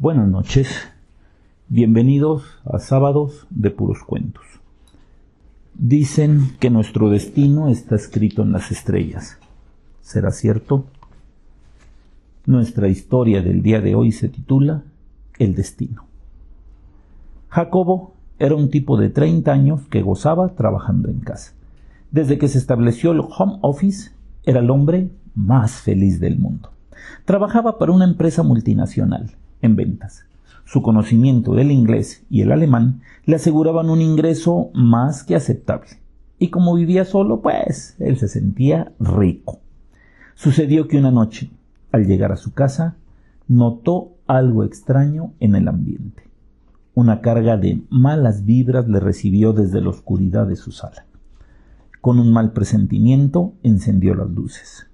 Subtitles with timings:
[0.00, 0.66] Buenas noches,
[1.68, 4.46] bienvenidos a Sábados de Puros Cuentos.
[5.74, 9.36] Dicen que nuestro destino está escrito en las estrellas.
[10.00, 10.86] ¿Será cierto?
[12.46, 14.84] Nuestra historia del día de hoy se titula
[15.38, 16.06] El destino.
[17.50, 21.52] Jacobo era un tipo de 30 años que gozaba trabajando en casa.
[22.10, 24.12] Desde que se estableció el home office,
[24.44, 26.70] era el hombre más feliz del mundo.
[27.26, 30.24] Trabajaba para una empresa multinacional en ventas.
[30.64, 35.90] Su conocimiento del inglés y el alemán le aseguraban un ingreso más que aceptable.
[36.38, 39.60] Y como vivía solo, pues él se sentía rico.
[40.34, 41.50] Sucedió que una noche,
[41.92, 42.96] al llegar a su casa,
[43.48, 46.22] notó algo extraño en el ambiente.
[46.94, 51.04] Una carga de malas vibras le recibió desde la oscuridad de su sala.
[52.00, 54.86] Con un mal presentimiento encendió las luces.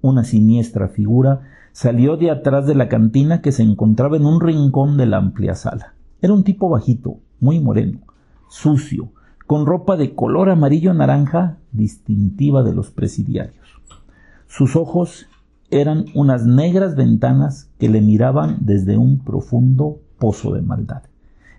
[0.00, 1.42] Una siniestra figura
[1.80, 5.54] Salió de atrás de la cantina que se encontraba en un rincón de la amplia
[5.54, 5.94] sala.
[6.20, 8.00] Era un tipo bajito, muy moreno,
[8.48, 9.12] sucio,
[9.46, 13.64] con ropa de color amarillo naranja distintiva de los presidiarios.
[14.48, 15.26] Sus ojos
[15.70, 21.04] eran unas negras ventanas que le miraban desde un profundo pozo de maldad.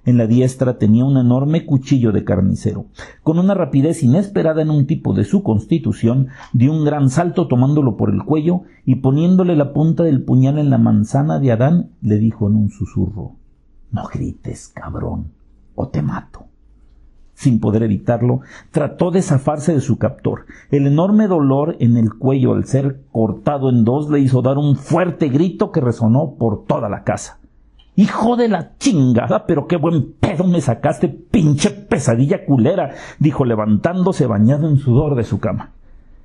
[0.06, 2.86] En la diestra tenía un enorme cuchillo de carnicero.
[3.24, 7.98] Con una rapidez inesperada en un tipo de su constitución, dio un gran salto tomándolo
[7.98, 12.18] por el cuello y poniéndole la punta del puñal en la manzana de Adán, le
[12.18, 13.36] dijo en un susurro
[13.92, 15.32] No grites, cabrón,
[15.76, 16.46] o te mato.
[17.40, 20.46] Sin poder evitarlo, trató de zafarse de su captor.
[20.72, 24.76] El enorme dolor en el cuello al ser cortado en dos le hizo dar un
[24.76, 27.40] fuerte grito que resonó por toda la casa.
[28.00, 34.26] Hijo de la chingada, pero qué buen pedo me sacaste, pinche pesadilla culera, dijo levantándose
[34.26, 35.74] bañado en sudor de su cama.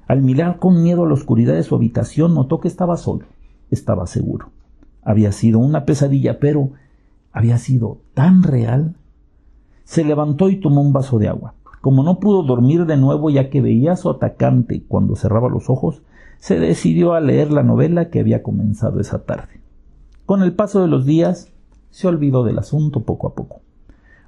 [0.06, 3.26] Al mirar con miedo a la oscuridad de su habitación, notó que estaba solo.
[3.72, 4.50] Estaba seguro.
[5.02, 6.70] Había sido una pesadilla, pero
[7.32, 8.94] había sido tan real.
[9.82, 11.54] Se levantó y tomó un vaso de agua.
[11.80, 15.68] Como no pudo dormir de nuevo ya que veía a su atacante cuando cerraba los
[15.68, 16.02] ojos,
[16.38, 19.60] se decidió a leer la novela que había comenzado esa tarde.
[20.24, 21.50] Con el paso de los días,
[21.94, 23.60] se olvidó del asunto poco a poco.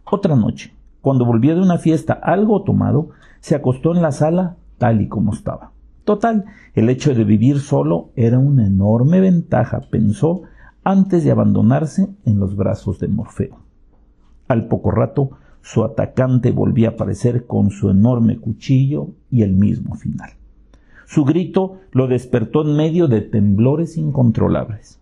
[0.05, 3.09] Otra noche, cuando volvió de una fiesta algo tomado,
[3.41, 5.73] se acostó en la sala tal y como estaba.
[6.05, 6.45] Total,
[6.75, 10.43] el hecho de vivir solo era una enorme ventaja, pensó
[10.85, 13.59] antes de abandonarse en los brazos de Morfeo.
[14.47, 19.97] Al poco rato, su atacante volvía a aparecer con su enorme cuchillo y el mismo
[19.97, 20.31] final.
[21.05, 25.01] Su grito lo despertó en medio de temblores incontrolables.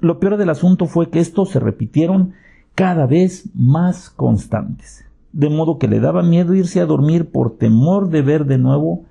[0.00, 2.32] Lo peor del asunto fue que estos se repitieron
[2.74, 8.08] cada vez más constantes, de modo que le daba miedo irse a dormir por temor
[8.08, 9.04] de ver de nuevo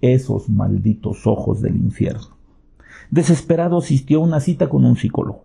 [0.00, 2.38] esos malditos ojos del infierno.
[3.10, 5.44] Desesperado asistió a una cita con un psicólogo.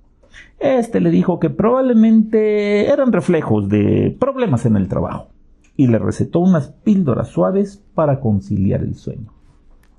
[0.60, 5.28] Este le dijo que probablemente eran reflejos de problemas en el trabajo
[5.76, 9.34] y le recetó unas píldoras suaves para conciliar el sueño.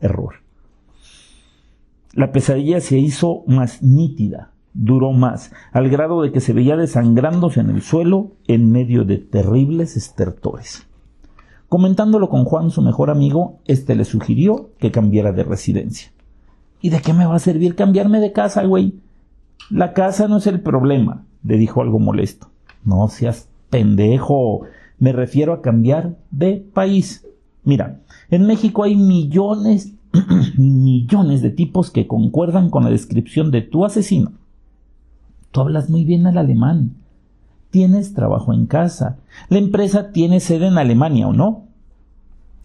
[0.01, 0.37] Error.
[2.15, 7.61] La pesadilla se hizo más nítida duró más, al grado de que se veía desangrándose
[7.61, 10.87] en el suelo en medio de terribles estertores.
[11.69, 16.13] Comentándolo con Juan, su mejor amigo, éste le sugirió que cambiara de residencia.
[16.81, 19.01] ¿Y de qué me va a servir cambiarme de casa, güey?
[19.71, 22.49] La casa no es el problema, le dijo algo molesto.
[22.85, 24.61] No seas pendejo,
[24.99, 27.27] me refiero a cambiar de país.
[27.65, 28.01] Mira,
[28.31, 29.95] en México hay millones
[30.57, 34.33] y millones de tipos que concuerdan con la descripción de tu asesino
[35.56, 36.97] Tú hablas muy bien el alemán.
[37.71, 39.21] Tienes trabajo en casa.
[39.49, 41.65] La empresa tiene sede en Alemania, ¿o no?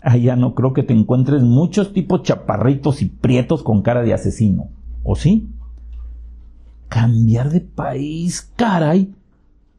[0.01, 4.67] Allá no creo que te encuentres muchos tipos chaparritos y prietos con cara de asesino.
[5.05, 5.47] ¿O sí?
[6.89, 9.15] Cambiar de país, caray.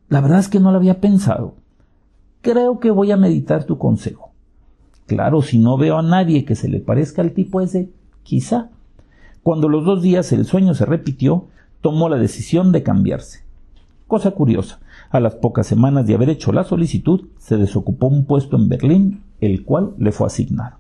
[0.09, 1.57] La verdad es que no lo había pensado.
[2.41, 4.31] Creo que voy a meditar tu consejo.
[5.05, 7.91] Claro, si no veo a nadie que se le parezca al tipo ese,
[8.23, 8.71] quizá.
[9.43, 11.49] Cuando los dos días el sueño se repitió,
[11.83, 13.45] tomó la decisión de cambiarse.
[14.07, 14.81] Cosa curiosa,
[15.11, 19.23] a las pocas semanas de haber hecho la solicitud, se desocupó un puesto en Berlín,
[19.41, 20.77] el cual le fue asignado.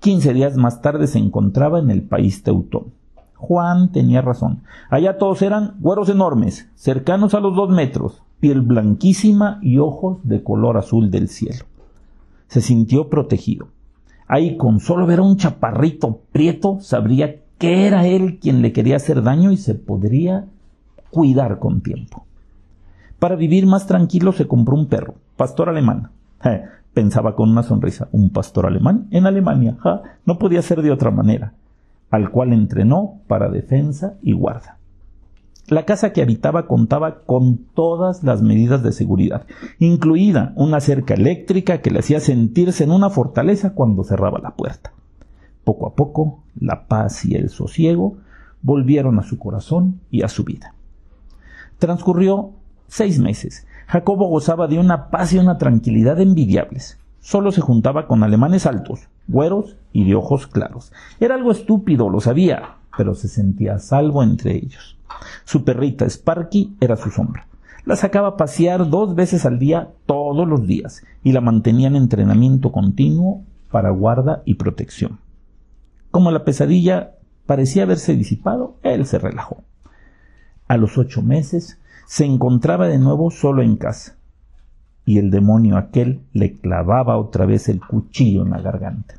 [0.00, 2.92] Quince días más tarde se encontraba en el país teutón.
[3.36, 4.62] Juan tenía razón.
[4.90, 10.42] Allá todos eran güeros enormes, cercanos a los dos metros, piel blanquísima y ojos de
[10.42, 11.64] color azul del cielo.
[12.48, 13.68] Se sintió protegido.
[14.26, 18.96] Ahí con solo ver a un chaparrito prieto sabría que era él quien le quería
[18.96, 20.46] hacer daño y se podría
[21.10, 22.24] cuidar con tiempo.
[23.18, 26.08] Para vivir más tranquilo se compró un perro, pastor alemán.
[26.94, 29.76] pensaba con una sonrisa, un pastor alemán en Alemania,
[30.24, 31.52] no podía ser de otra manera,
[32.10, 34.78] al cual entrenó para defensa y guarda.
[35.68, 39.44] La casa que habitaba contaba con todas las medidas de seguridad,
[39.78, 44.92] incluida una cerca eléctrica que le hacía sentirse en una fortaleza cuando cerraba la puerta.
[45.64, 48.16] Poco a poco, la paz y el sosiego
[48.62, 50.74] volvieron a su corazón y a su vida.
[51.78, 52.52] Transcurrió
[52.88, 53.66] seis meses.
[53.86, 56.98] Jacobo gozaba de una paz y una tranquilidad envidiables.
[57.20, 60.92] Solo se juntaba con alemanes altos, güeros y de ojos claros.
[61.20, 64.96] Era algo estúpido, lo sabía, pero se sentía salvo entre ellos.
[65.44, 67.46] Su perrita Sparky era su sombra.
[67.84, 71.96] La sacaba a pasear dos veces al día todos los días y la mantenía en
[71.96, 75.18] entrenamiento continuo para guarda y protección.
[76.10, 77.12] Como la pesadilla
[77.46, 79.62] parecía haberse disipado, él se relajó.
[80.68, 84.16] A los ocho meses se encontraba de nuevo solo en casa
[85.04, 89.16] y el demonio aquel le clavaba otra vez el cuchillo en la garganta.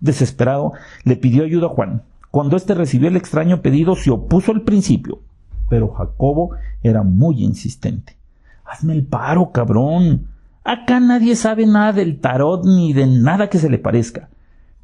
[0.00, 0.72] Desesperado,
[1.04, 5.20] le pidió ayuda a Juan, cuando éste recibió el extraño pedido se opuso al principio,
[5.68, 6.50] pero Jacobo
[6.82, 8.16] era muy insistente.
[8.64, 10.26] Hazme el paro, cabrón.
[10.64, 14.28] Acá nadie sabe nada del tarot ni de nada que se le parezca.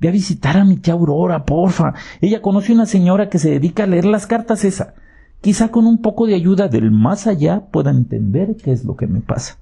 [0.03, 1.95] Ve a visitar a mi tía Aurora, porfa.
[2.21, 4.95] Ella conoce una señora que se dedica a leer las cartas esa.
[5.41, 9.07] Quizá con un poco de ayuda del más allá pueda entender qué es lo que
[9.07, 9.59] me pasa.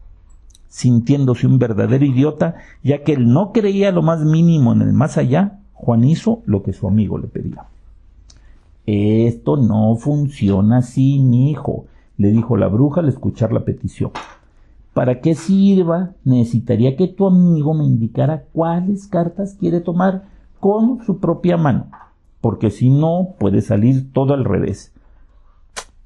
[0.67, 5.19] Sintiéndose un verdadero idiota, ya que él no creía lo más mínimo en el más
[5.19, 7.67] allá, Juan hizo lo que su amigo le pedía.
[8.87, 11.85] Esto no funciona así, mi hijo,
[12.17, 14.13] le dijo la bruja al escuchar la petición.
[15.01, 20.25] Para que sirva, necesitaría que tu amigo me indicara cuáles cartas quiere tomar
[20.61, 21.87] con su propia mano,
[22.43, 24.93] porque si no puede salir todo al revés.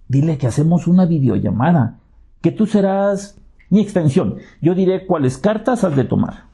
[0.07, 1.99] Dile que hacemos una videollamada,
[2.41, 3.37] que tú serás
[3.69, 4.37] mi extensión.
[4.63, 6.45] Yo diré cuáles cartas has de tomar.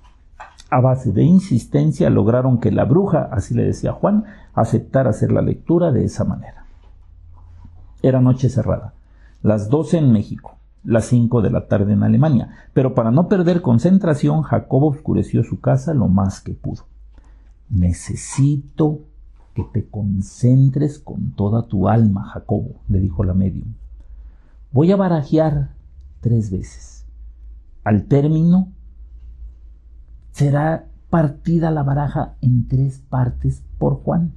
[0.70, 5.42] A base de insistencia lograron que la bruja, así le decía Juan, aceptara hacer la
[5.42, 6.64] lectura de esa manera.
[8.02, 8.94] Era noche cerrada,
[9.42, 13.62] las doce en México, las cinco de la tarde en Alemania, pero para no perder
[13.62, 16.86] concentración, Jacobo oscureció su casa lo más que pudo.
[17.68, 19.00] Necesito
[19.54, 23.74] que te concentres con toda tu alma, Jacobo, le dijo la medium.
[24.72, 25.70] Voy a barajear
[26.20, 27.04] tres veces.
[27.84, 28.68] Al término
[30.32, 34.32] será partida la baraja en tres partes por Juan.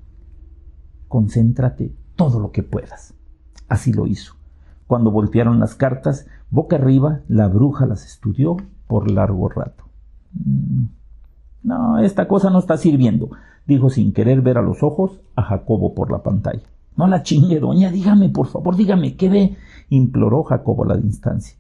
[1.07, 3.13] Concéntrate todo lo que puedas.
[3.69, 4.35] Así lo hizo.
[4.93, 9.85] Cuando voltearon las cartas, boca arriba, la bruja las estudió por largo rato.
[10.33, 10.83] Mm,
[11.63, 13.31] no, esta cosa no está sirviendo,
[13.65, 16.61] dijo sin querer ver a los ojos a Jacobo por la pantalla.
[16.95, 19.57] No la chingue, doña, dígame, por favor, dígame, ¿qué ve?
[19.89, 21.57] imploró Jacobo a la distancia.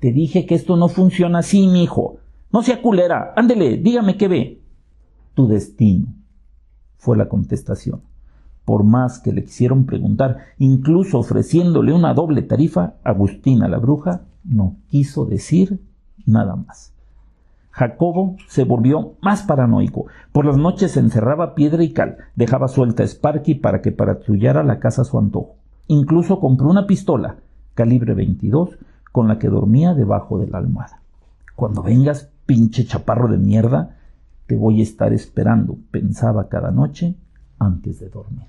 [0.00, 2.16] Te dije que esto no funciona así, mi hijo.
[2.52, 3.32] No sea culera.
[3.36, 4.60] Ándele, dígame qué ve.
[5.34, 6.08] Tu destino,
[6.96, 8.00] fue la contestación.
[8.64, 14.76] Por más que le quisieron preguntar, incluso ofreciéndole una doble tarifa, Agustina la bruja no
[14.88, 15.80] quiso decir
[16.26, 16.92] nada más.
[17.70, 20.06] Jacobo se volvió más paranoico.
[20.30, 24.78] Por las noches encerraba piedra y cal, dejaba suelta a Sparky para que patrullara la
[24.78, 25.56] casa a su antojo.
[25.88, 27.36] Incluso compró una pistola,
[27.74, 28.78] calibre 22,
[29.10, 31.00] con la que dormía debajo de la almohada.
[31.56, 33.96] Cuando vengas, pinche chaparro de mierda,
[34.46, 37.16] te voy a estar esperando, pensaba cada noche
[37.62, 38.46] antes de dormir.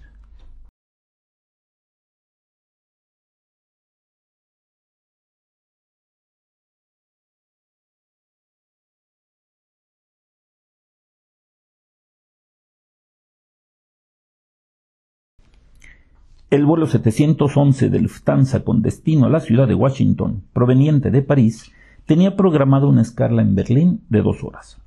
[16.54, 21.72] El vuelo 711 de Lufthansa con destino a la ciudad de Washington, proveniente de París,
[22.06, 24.78] tenía programado una escala en Berlín de dos horas.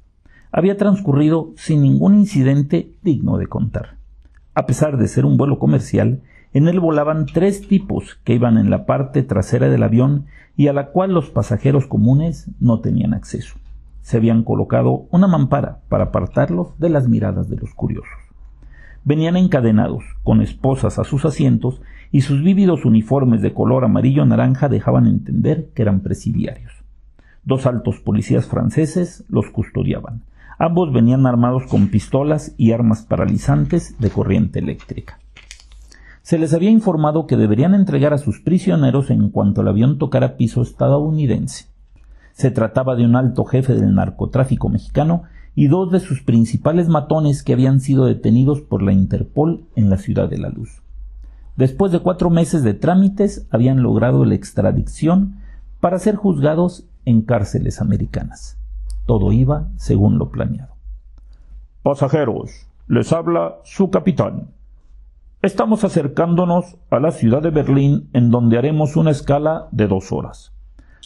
[0.52, 3.96] Había transcurrido sin ningún incidente digno de contar.
[4.56, 6.22] A pesar de ser un vuelo comercial,
[6.54, 10.24] en él volaban tres tipos que iban en la parte trasera del avión
[10.56, 13.58] y a la cual los pasajeros comunes no tenían acceso.
[14.00, 18.08] Se habían colocado una mampara para apartarlos de las miradas de los curiosos.
[19.04, 25.06] Venían encadenados, con esposas a sus asientos, y sus vívidos uniformes de color amarillo-naranja dejaban
[25.06, 26.72] entender que eran presidiarios.
[27.44, 30.22] Dos altos policías franceses los custodiaban.
[30.58, 35.18] Ambos venían armados con pistolas y armas paralizantes de corriente eléctrica.
[36.22, 40.36] Se les había informado que deberían entregar a sus prisioneros en cuanto el avión tocara
[40.36, 41.66] piso estadounidense.
[42.32, 47.42] Se trataba de un alto jefe del narcotráfico mexicano y dos de sus principales matones
[47.42, 50.82] que habían sido detenidos por la Interpol en la Ciudad de la Luz.
[51.56, 55.36] Después de cuatro meses de trámites habían logrado la extradición
[55.80, 58.58] para ser juzgados en cárceles americanas.
[59.06, 60.74] Todo iba según lo planeado.
[61.82, 64.50] Pasajeros, les habla su capitán.
[65.42, 70.52] Estamos acercándonos a la ciudad de Berlín en donde haremos una escala de dos horas.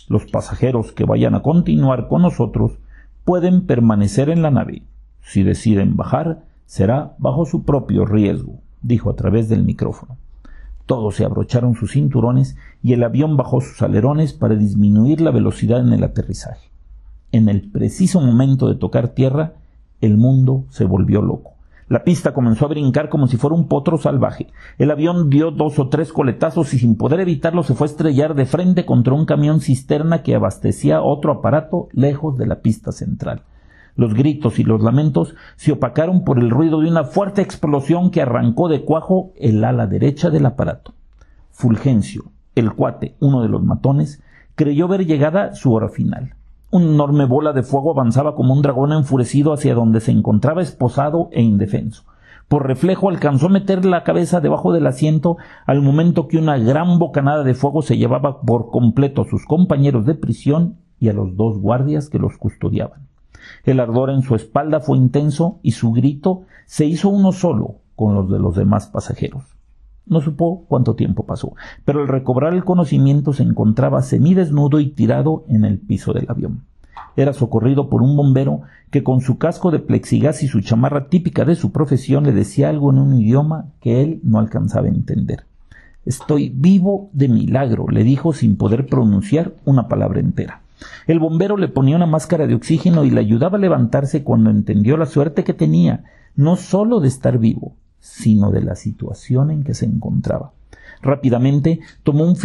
[0.08, 2.78] Los pasajeros que vayan a continuar con nosotros
[3.24, 4.82] pueden permanecer en la nave.
[5.20, 10.16] Si deciden bajar, será bajo su propio riesgo, dijo a través del micrófono.
[10.86, 15.80] Todos se abrocharon sus cinturones y el avión bajó sus alerones para disminuir la velocidad
[15.80, 16.69] en el aterrizaje.
[17.32, 19.54] En el preciso momento de tocar tierra,
[20.00, 21.52] el mundo se volvió loco.
[21.88, 24.46] La pista comenzó a brincar como si fuera un potro salvaje.
[24.78, 28.34] El avión dio dos o tres coletazos y sin poder evitarlo se fue a estrellar
[28.34, 33.42] de frente contra un camión cisterna que abastecía otro aparato lejos de la pista central.
[33.96, 38.22] Los gritos y los lamentos se opacaron por el ruido de una fuerte explosión que
[38.22, 40.94] arrancó de cuajo el ala derecha del aparato.
[41.50, 44.22] Fulgencio, el cuate, uno de los matones,
[44.54, 46.34] creyó ver llegada su hora final.
[46.72, 51.28] Una enorme bola de fuego avanzaba como un dragón enfurecido hacia donde se encontraba esposado
[51.32, 52.04] e indefenso.
[52.46, 55.36] Por reflejo alcanzó a meter la cabeza debajo del asiento
[55.66, 60.06] al momento que una gran bocanada de fuego se llevaba por completo a sus compañeros
[60.06, 63.08] de prisión y a los dos guardias que los custodiaban.
[63.64, 68.14] El ardor en su espalda fue intenso y su grito se hizo uno solo con
[68.14, 69.42] los de los demás pasajeros.
[70.06, 71.54] No supo cuánto tiempo pasó,
[71.84, 76.62] pero al recobrar el conocimiento se encontraba semidesnudo y tirado en el piso del avión.
[77.16, 81.44] Era socorrido por un bombero que con su casco de plexigás y su chamarra típica
[81.44, 85.44] de su profesión le decía algo en un idioma que él no alcanzaba a entender.
[86.06, 90.62] Estoy vivo de milagro, le dijo sin poder pronunciar una palabra entera.
[91.06, 94.96] El bombero le ponía una máscara de oxígeno y le ayudaba a levantarse cuando entendió
[94.96, 96.04] la suerte que tenía,
[96.36, 100.52] no sólo de estar vivo, sino de la situación en que se encontraba.
[101.02, 102.36] Rápidamente tomó un,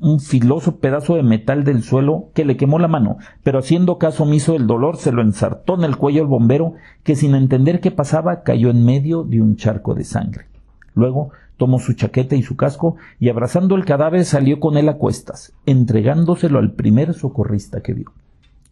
[0.00, 4.24] un filoso pedazo de metal del suelo que le quemó la mano, pero haciendo caso
[4.24, 7.90] omiso del dolor se lo ensartó en el cuello al bombero, que sin entender qué
[7.90, 10.46] pasaba cayó en medio de un charco de sangre.
[10.94, 14.96] Luego tomó su chaqueta y su casco y abrazando el cadáver salió con él a
[14.96, 18.12] cuestas, entregándoselo al primer socorrista que vio.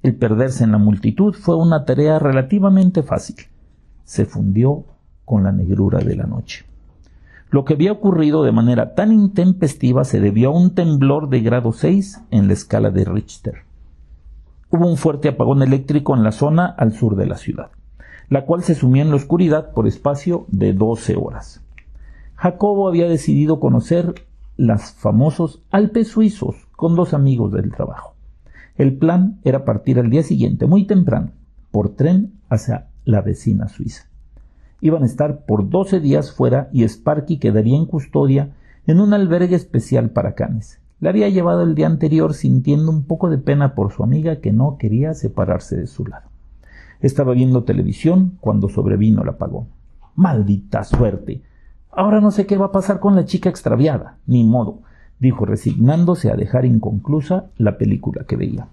[0.03, 3.37] El perderse en la multitud fue una tarea relativamente fácil.
[4.05, 4.85] Se fundió
[5.31, 6.65] con la negrura de la noche.
[7.51, 11.71] Lo que había ocurrido de manera tan intempestiva se debió a un temblor de grado
[11.71, 13.63] 6 en la escala de Richter.
[14.71, 17.71] Hubo un fuerte apagón eléctrico en la zona al sur de la ciudad,
[18.29, 21.63] la cual se sumió en la oscuridad por espacio de 12 horas.
[22.35, 28.17] Jacobo había decidido conocer los famosos Alpes suizos con dos amigos del trabajo.
[28.77, 31.31] El plan era partir al día siguiente, muy temprano,
[31.71, 34.10] por tren hacia la vecina Suiza.
[34.81, 38.51] Iban a estar por doce días fuera y Sparky quedaría en custodia
[38.87, 40.81] en un albergue especial para canes.
[41.01, 44.53] Le había llevado el día anterior sintiendo un poco de pena por su amiga que
[44.53, 46.29] no quería separarse de su lado.
[47.01, 49.69] Estaba viendo televisión cuando sobrevino el apagón.
[50.15, 51.43] Maldita suerte.
[51.91, 54.19] Ahora no sé qué va a pasar con la chica extraviada.
[54.27, 54.81] Ni modo,
[55.19, 58.69] dijo resignándose a dejar inconclusa la película que veía.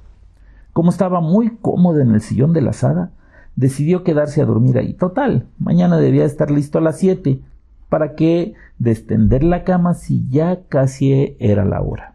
[0.74, 3.12] Como estaba muy cómoda en el sillón de la sala,
[3.58, 4.94] decidió quedarse a dormir ahí.
[4.94, 7.42] Total, mañana debía estar listo a las siete.
[7.90, 12.14] ¿Para qué destender la cama si ya casi era la hora?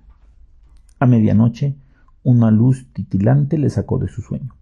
[0.99, 1.75] A medianoche,
[2.23, 4.55] una luz titilante le sacó de su sueño.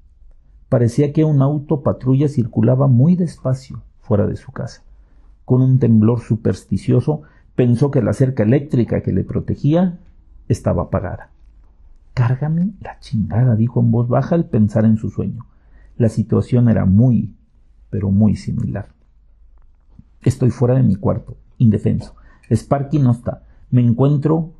[0.70, 4.82] Parecía que un auto patrulla circulaba muy despacio fuera de su casa.
[5.44, 7.22] Con un temblor supersticioso,
[7.56, 9.98] pensó que la cerca eléctrica que le protegía
[10.48, 11.28] estaba apagada.
[12.14, 15.44] Cárgame la chingada, dijo en voz baja al pensar en su sueño.
[16.00, 17.34] La situación era muy,
[17.90, 18.88] pero muy similar.
[20.22, 22.14] Estoy fuera de mi cuarto, indefenso.
[22.50, 23.42] Sparky no está.
[23.70, 24.54] Me encuentro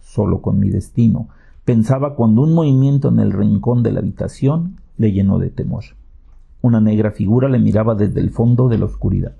[0.00, 1.26] solo con mi destino,
[1.64, 5.82] pensaba cuando un movimiento en el rincón de la habitación le llenó de temor.
[6.62, 9.34] Una negra figura le miraba desde el fondo de la oscuridad.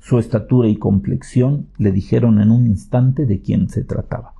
[0.00, 4.32] Su estatura y complexión le dijeron en un instante de quién se trataba.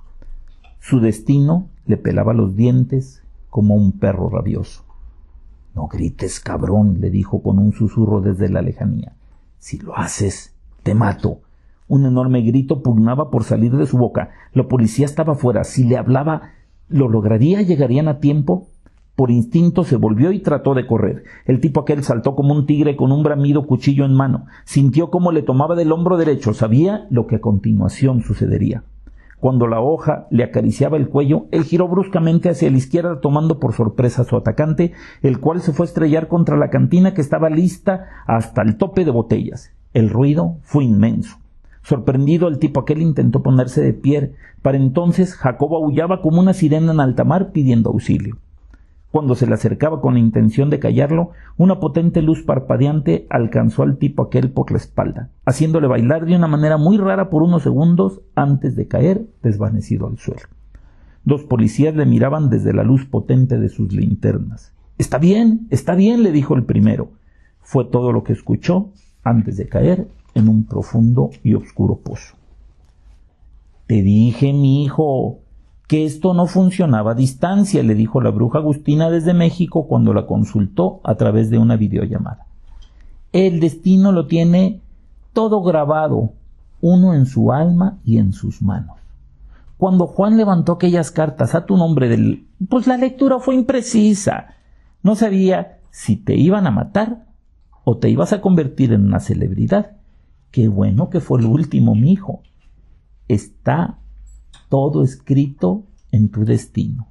[0.81, 4.88] Su destino le pelaba los dientes como un perro rabioso.
[5.75, 9.13] No grites, cabrón, le dijo con un susurro desde la lejanía.
[9.57, 11.41] Si lo haces, te mato.
[11.87, 14.29] Un enorme grito pugnaba por salir de su boca.
[14.53, 15.63] La policía estaba fuera.
[15.63, 16.53] Si le hablaba,
[16.87, 17.61] ¿lo lograría?
[17.61, 18.67] ¿Llegarían a tiempo?
[19.15, 21.23] Por instinto se volvió y trató de correr.
[21.45, 24.45] El tipo aquel saltó como un tigre con un bramido cuchillo en mano.
[24.63, 26.53] Sintió cómo le tomaba del hombro derecho.
[26.53, 28.83] Sabía lo que a continuación sucedería.
[29.39, 33.73] Cuando la hoja le acariciaba el cuello, él giró bruscamente hacia la izquierda tomando por
[33.73, 34.91] sorpresa a su atacante,
[35.21, 39.05] el cual se fue a estrellar contra la cantina que estaba lista hasta el tope
[39.05, 39.71] de botellas.
[39.93, 41.37] El ruido fue inmenso.
[41.81, 44.33] Sorprendido, el tipo aquel intentó ponerse de pie.
[44.61, 48.37] Para entonces, Jacobo aullaba como una sirena en alta mar pidiendo auxilio.
[49.11, 53.97] Cuando se le acercaba con la intención de callarlo, una potente luz parpadeante alcanzó al
[53.97, 58.21] tipo aquel por la espalda, haciéndole bailar de una manera muy rara por unos segundos
[58.35, 60.43] antes de caer desvanecido al suelo.
[61.25, 64.73] Dos policías le miraban desde la luz potente de sus linternas.
[64.99, 67.09] Está bien, está bien, le dijo el primero.
[67.61, 68.91] Fue todo lo que escuchó
[69.23, 72.35] antes de caer en un profundo y oscuro pozo.
[73.87, 75.39] Te dije, mi hijo,
[75.89, 80.27] que esto no funcionaba a distancia, le dijo la bruja Agustina desde México cuando la
[80.27, 82.45] consultó a través de una videollamada.
[83.33, 84.81] El destino lo tiene
[85.33, 86.33] todo grabado,
[86.79, 88.97] uno en su alma y en sus manos.
[89.79, 92.45] Cuando Juan levantó aquellas cartas a tu nombre del...
[92.69, 94.53] pues la lectura fue imprecisa.
[95.01, 97.25] No sabía si te iban a matar
[97.83, 99.93] o te ibas a convertir en una celebridad.
[100.51, 102.43] Qué bueno que fue el último, mi hijo.
[103.27, 103.97] Está
[104.69, 107.07] todo escrito en tu destino.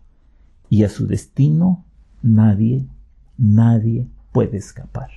[0.70, 1.84] Y a su destino
[2.22, 2.86] nadie,
[3.36, 5.10] nadie puede escapar.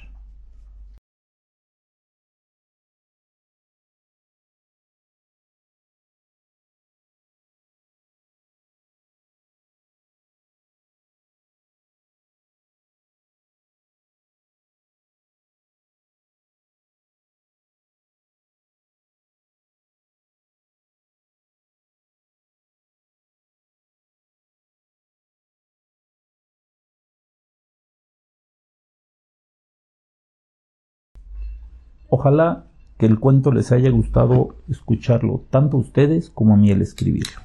[32.13, 32.65] Ojalá
[32.97, 37.39] que el cuento les haya gustado escucharlo, tanto a ustedes como a mí el escribirlo.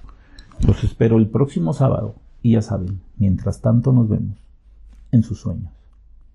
[0.67, 4.37] Los espero el próximo sábado y ya saben, mientras tanto nos vemos
[5.13, 5.76] en sus sueños.